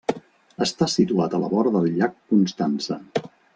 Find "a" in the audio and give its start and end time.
1.37-1.41